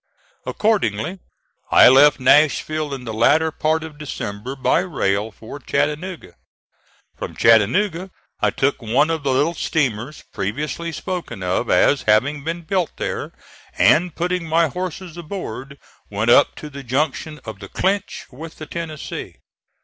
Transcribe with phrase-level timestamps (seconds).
[0.47, 1.19] Accordingly
[1.69, 6.33] I left Nashville in the latter part of December by rail for Chattanooga.
[7.19, 8.09] From Chattanooga
[8.39, 13.31] I took one of the little steamers previously spoken of as having been built there,
[13.77, 15.77] and, putting my horses aboard,
[16.09, 19.35] went up to the junction of the Clinch with the Tennessee.